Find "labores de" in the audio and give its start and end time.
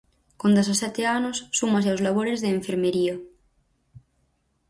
2.07-2.49